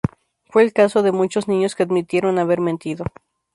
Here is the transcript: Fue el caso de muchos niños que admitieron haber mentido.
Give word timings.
Fue 0.45 0.63
el 0.63 0.73
caso 0.73 1.03
de 1.03 1.11
muchos 1.11 1.47
niños 1.47 1.75
que 1.75 1.83
admitieron 1.83 2.39
haber 2.39 2.59
mentido. 2.59 3.05